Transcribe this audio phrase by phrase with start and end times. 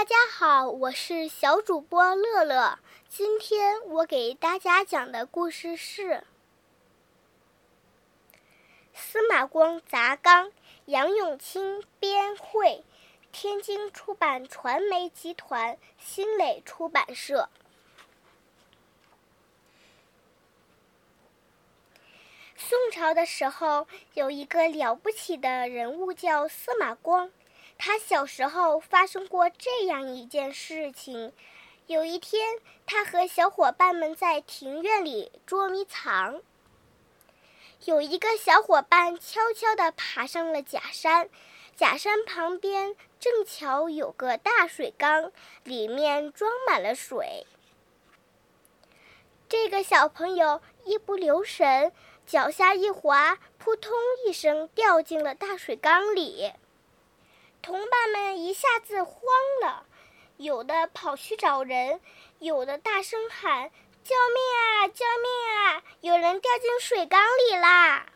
[0.00, 2.78] 大家好，我是小主播乐乐。
[3.10, 6.02] 今天我给大家讲的故事是
[8.94, 10.46] 《司马光砸缸》，
[10.86, 12.82] 杨永清编绘，
[13.30, 17.50] 天津出版传媒集团新蕾出版社。
[22.56, 27.30] 宋朝的时候，有一个了不起的人物叫司马光。
[27.82, 31.32] 他小时候发生过这样一件事情：
[31.86, 36.42] 有一天，他和小伙伴们在庭院里捉迷藏。
[37.86, 41.30] 有一个小伙伴悄悄地爬上了假山，
[41.74, 45.32] 假山旁边正巧有个大水缸，
[45.64, 47.46] 里面装满了水。
[49.48, 51.92] 这个小朋友一不留神，
[52.26, 53.90] 脚下一滑，扑通
[54.26, 56.52] 一声掉进了大水缸里。
[57.70, 59.14] 同伴们一下子慌
[59.62, 59.86] 了，
[60.38, 62.00] 有的跑去找人，
[62.40, 63.70] 有的大声喊
[64.02, 64.88] ：“救命啊！
[64.88, 65.82] 救命啊！
[66.00, 68.06] 有人掉进水缸里啦！”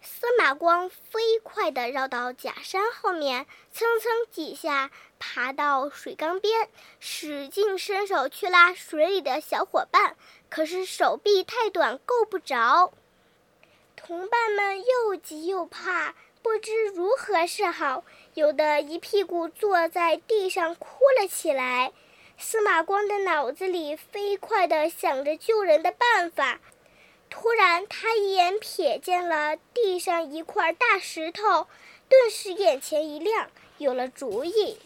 [0.00, 10.16] 司马光飞快地绕到假山后面，蹭蹭几下爬到水缸边，使劲伸手去拉水里的小伙伴，
[10.48, 12.92] 可是手臂太短，够不着。
[13.96, 16.14] 同伴们又急又怕。
[16.42, 18.04] 不知如何是好，
[18.34, 21.92] 有的一屁股坐在地上哭了起来。
[22.36, 26.58] 司马光的脑子里飞快地想着救人的办法。
[27.30, 31.68] 突然，他一眼瞥见了地上一块大石头，
[32.08, 33.48] 顿时眼前一亮，
[33.78, 34.78] 有了主意。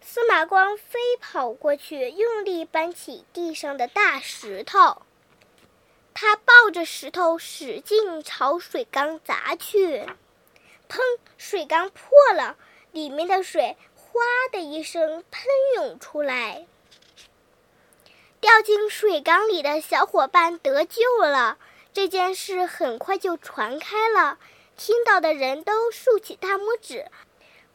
[0.00, 5.02] 司马光飞跑过去，用力搬起地上的大石头。
[6.76, 10.00] 这石头使劲朝水缸砸去，
[10.90, 11.00] 砰！
[11.38, 12.58] 水缸破了，
[12.92, 14.20] 里面的水哗
[14.52, 16.66] 的一声喷涌出来。
[18.42, 21.56] 掉进水缸里的小伙伴得救了。
[21.94, 24.38] 这件事很快就传开了，
[24.76, 27.06] 听到的人都竖起大拇指，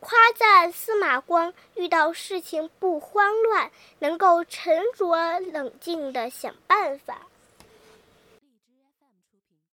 [0.00, 7.26] 夸赞司马光遇到事情不慌乱，能够沉着冷静地想办法。